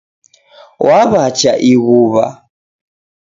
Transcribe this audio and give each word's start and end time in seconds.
Wwacha 0.83 1.51
ighuwa 1.71 2.25